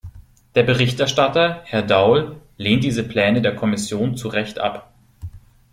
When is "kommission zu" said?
3.55-4.29